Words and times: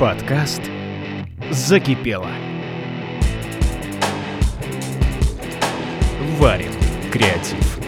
Подкаст 0.00 0.62
«Закипело». 1.50 2.30
Варим 6.38 6.72
креатив. 7.12 7.78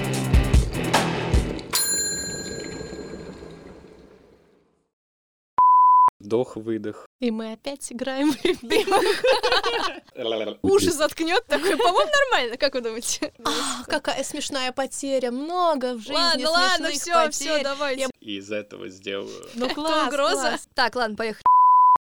Вдох-выдох. 6.20 7.06
И 7.20 7.30
мы 7.30 7.52
опять 7.52 7.90
играем 7.90 8.32
в 8.32 8.44
любимых. 8.44 9.02
Уши 10.60 10.90
заткнет 10.90 11.46
такой. 11.46 11.78
По-моему, 11.78 12.10
нормально, 12.10 12.58
как 12.58 12.74
вы 12.74 12.82
думаете? 12.82 13.32
А, 13.42 13.84
какая 13.86 14.22
смешная 14.22 14.72
потеря. 14.72 15.30
Много 15.30 15.94
в 15.94 16.00
жизни 16.00 16.44
Ладно, 16.44 16.50
ладно, 16.50 16.88
все, 16.90 17.30
все, 17.30 17.62
давайте. 17.62 18.08
И 18.20 18.36
из 18.36 18.52
этого 18.52 18.90
сделаю. 18.90 19.46
Ну 19.54 19.70
класс, 19.70 20.08
угроза. 20.08 20.34
класс. 20.34 20.68
Так, 20.74 20.94
ладно, 20.94 21.16
поехали. 21.16 21.42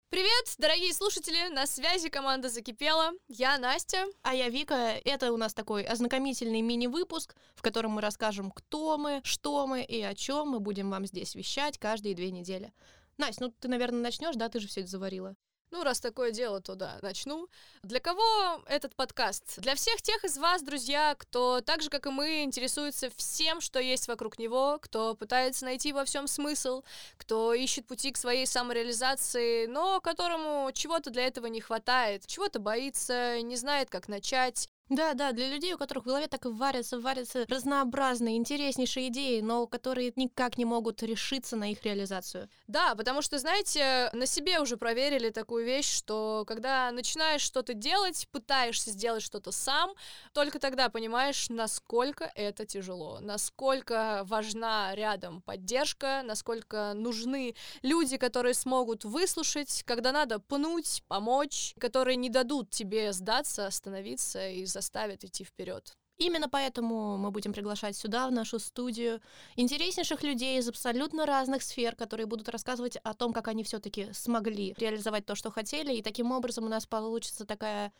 Привет, 0.10 0.56
дорогие 0.60 0.94
слушатели, 0.94 1.50
на 1.52 1.66
связи 1.66 2.10
команда 2.10 2.48
Закипела. 2.48 3.12
Я 3.28 3.58
Настя. 3.58 4.06
А 4.22 4.34
я 4.34 4.50
Вика. 4.50 5.02
Это 5.04 5.34
у 5.34 5.38
нас 5.38 5.54
такой 5.54 5.84
ознакомительный 5.84 6.62
мини-выпуск, 6.62 7.36
в 7.56 7.62
котором 7.62 7.92
мы 7.92 8.02
расскажем, 8.02 8.52
кто 8.52 8.98
мы, 8.98 9.22
что 9.24 9.66
мы 9.66 9.84
и 9.84 10.02
о 10.04 10.14
чем 10.14 10.50
мы 10.50 10.60
будем 10.60 10.92
вам 10.92 11.06
здесь 11.06 11.34
вещать 11.34 11.80
каждые 11.80 12.16
две 12.16 12.32
недели. 12.32 12.72
Настя, 13.18 13.46
ну 13.46 13.54
ты, 13.60 13.68
наверное, 13.68 14.02
начнешь, 14.02 14.36
да? 14.36 14.48
Ты 14.48 14.60
же 14.60 14.68
все 14.68 14.82
это 14.82 14.90
заварила. 14.90 15.36
Ну, 15.76 15.84
раз 15.84 16.00
такое 16.00 16.32
дело, 16.32 16.62
то 16.62 16.76
да, 16.76 17.00
начну. 17.02 17.50
Для 17.84 18.00
кого 18.00 18.64
этот 18.66 18.96
подкаст? 18.96 19.60
Для 19.60 19.76
всех 19.76 20.02
тех 20.02 20.24
из 20.24 20.38
вас, 20.38 20.64
друзья, 20.64 21.16
кто 21.18 21.60
так 21.60 21.82
же, 21.82 21.90
как 21.90 22.06
и 22.06 22.12
мы, 22.12 22.44
интересуется 22.44 23.10
всем, 23.18 23.60
что 23.60 23.82
есть 23.82 24.08
вокруг 24.08 24.40
него, 24.40 24.80
кто 24.82 25.16
пытается 25.16 25.66
найти 25.66 25.92
во 25.92 26.06
всем 26.06 26.28
смысл, 26.28 26.84
кто 27.18 27.54
ищет 27.54 27.88
пути 27.88 28.14
к 28.14 28.18
своей 28.18 28.46
самореализации, 28.46 29.66
но 29.66 30.00
которому 30.00 30.72
чего-то 30.72 31.10
для 31.10 31.28
этого 31.28 31.48
не 31.48 31.60
хватает, 31.60 32.26
чего-то 32.26 32.60
боится, 32.60 33.42
не 33.42 33.58
знает, 33.58 33.90
как 33.90 34.08
начать. 34.08 34.70
Да, 34.90 35.16
да, 35.16 35.32
для 35.32 35.50
людей, 35.50 35.74
у 35.74 35.80
которых 35.80 36.04
в 36.04 36.08
голове 36.08 36.28
так 36.28 36.46
и 36.46 36.50
варятся, 36.50 37.00
варятся 37.00 37.46
разнообразные, 37.50 38.38
интереснейшие 38.38 39.08
идеи, 39.08 39.42
но 39.42 39.66
которые 39.66 40.14
никак 40.16 40.60
не 40.60 40.66
могут 40.66 41.02
решиться 41.02 41.56
на 41.56 41.72
их 41.72 41.84
реализацию. 41.84 42.50
Да, 42.68 42.94
потому 42.94 43.24
что, 43.24 43.40
знаете, 43.40 44.12
на 44.14 44.28
себе 44.28 44.60
уже 44.60 44.78
проверили 44.78 45.32
такую 45.32 45.66
вещь, 45.66 45.92
что 45.92 46.44
когда 46.48 46.92
начинаешь 46.92 47.42
что-то 47.42 47.74
делать, 47.74 48.28
пытаешься 48.32 48.92
сделать 48.92 49.24
что-то 49.24 49.52
сам, 49.52 49.92
только 50.34 50.60
тогда 50.60 50.90
понимаешь, 50.90 51.50
насколько 51.50 52.32
это 52.36 52.66
тяжело, 52.68 53.18
насколько 53.22 54.22
важна 54.26 54.94
рядом 54.94 55.42
поддержка, 55.42 56.22
насколько 56.24 56.94
нужны 56.94 57.56
люди, 57.82 58.18
которые 58.18 58.54
смогут 58.54 59.04
выслушать, 59.04 59.82
когда 59.88 60.12
надо 60.12 60.38
пнуть, 60.38 61.02
помочь, 61.08 61.74
которые 61.80 62.18
не 62.18 62.30
дадут 62.30 62.70
тебе 62.70 63.14
сдаться, 63.14 63.66
остановиться 63.66 64.48
и 64.48 64.66
заставят 64.76 65.24
идти 65.24 65.44
вперед. 65.44 65.96
Именно 66.18 66.48
поэтому 66.48 67.18
мы 67.18 67.32
будем 67.32 67.52
приглашать 67.52 67.98
сюда, 67.98 68.28
в 68.28 68.32
нашу 68.32 68.60
студию, 68.60 69.22
интереснейших 69.58 70.24
людей 70.24 70.60
из 70.60 70.70
абсолютно 70.70 71.26
разных 71.26 71.62
сфер, 71.62 71.96
которые 71.96 72.26
будут 72.26 72.48
рассказывать 72.48 72.98
о 72.98 73.14
том, 73.14 73.34
как 73.34 73.50
они 73.50 73.64
все-таки 73.64 74.14
смогли 74.14 74.74
реализовать 74.78 75.26
то, 75.26 75.36
что 75.36 75.52
хотели, 75.52 75.94
и 75.94 76.02
таким 76.02 76.32
образом 76.32 76.66
у 76.66 76.70
нас 76.70 76.86
получится 76.86 77.46
такая 77.46 77.92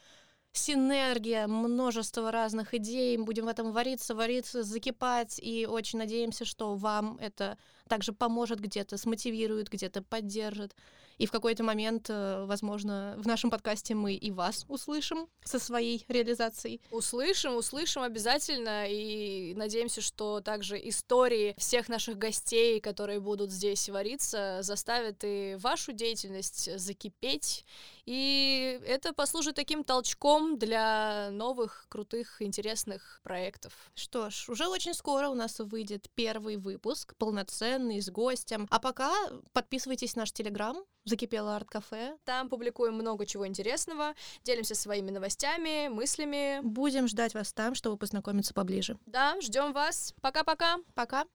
синергия, 0.58 1.48
множество 1.48 2.32
разных 2.32 2.74
идей, 2.74 3.18
мы 3.18 3.26
будем 3.26 3.46
в 3.46 3.50
этом 3.50 3.72
вариться, 3.72 4.16
вариться, 4.16 4.64
закипать, 4.64 5.40
и 5.42 5.66
очень 5.66 6.00
надеемся, 6.00 6.46
что 6.46 6.76
вам 6.76 7.18
это 7.22 7.58
также 7.88 8.14
поможет 8.14 8.60
где-то, 8.60 8.98
смотивирует, 8.98 9.70
где-то 9.70 10.02
поддержит. 10.02 10.76
И 11.18 11.26
в 11.28 11.32
какой-то 11.32 11.64
момент, 11.64 12.08
э, 12.10 12.46
возможно, 12.46 13.16
в 13.18 13.26
нашем 13.26 13.50
подкасте 13.50 13.96
мы 13.96 14.16
и 14.16 14.32
вас 14.32 14.66
услышим 14.68 15.28
со 15.44 15.60
своей 15.60 16.04
реализацией. 16.10 16.82
Услышим, 16.92 17.56
услышим 17.56 18.02
обязательно, 18.02 18.86
и 18.90 19.54
надеемся, 19.56 20.02
что 20.02 20.42
также 20.42 20.78
истории 20.90 21.56
всех 21.58 21.88
наших 21.88 22.18
гостей, 22.18 22.82
которые 22.82 23.20
будут 23.20 23.52
здесь 23.52 23.88
вариться, 23.88 24.60
заставят 24.62 25.24
и 25.24 25.56
вашу 25.60 25.94
деятельность 25.94 26.78
закипеть, 26.78 27.66
и 28.06 28.80
это 28.86 29.14
послужит 29.14 29.56
таким 29.56 29.84
толчком 29.84 30.45
для 30.60 31.30
новых, 31.32 31.86
крутых, 31.90 32.42
интересных 32.42 33.20
проектов. 33.24 33.74
Что 33.96 34.30
ж, 34.30 34.50
уже 34.50 34.68
очень 34.68 34.94
скоро 34.94 35.30
у 35.30 35.36
нас 35.36 35.60
выйдет 35.60 36.10
первый 36.16 36.58
выпуск, 36.58 37.16
полноценный, 37.18 38.02
с 38.02 38.10
гостем. 38.10 38.68
А 38.70 38.80
пока 38.80 39.12
подписывайтесь 39.54 40.16
на 40.16 40.26
наш 40.26 40.32
Телеграм, 40.32 40.78
закипело 41.04 41.56
арт-кафе. 41.56 42.18
Там 42.24 42.50
публикуем 42.50 42.96
много 42.96 43.28
чего 43.28 43.48
интересного, 43.48 44.16
делимся 44.44 44.74
своими 44.74 45.12
новостями, 45.12 45.88
мыслями. 45.88 46.62
Будем 46.64 47.08
ждать 47.08 47.36
вас 47.36 47.54
там, 47.54 47.76
чтобы 47.76 47.98
познакомиться 47.98 48.54
поближе. 48.56 48.98
Да, 49.06 49.40
ждем 49.40 49.72
вас. 49.72 50.16
Пока-пока. 50.22 50.78
Пока. 50.96 51.26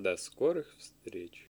До 0.00 0.16
скорых 0.16 0.74
встреч. 0.78 1.49